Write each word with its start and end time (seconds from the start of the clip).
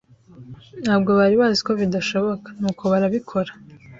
Ntabwo 0.83 1.09
bari 1.19 1.35
bazi 1.41 1.59
ko 1.67 1.71
bidashoboka, 1.81 2.47
nuko 2.59 2.83
barabikora. 2.91 3.51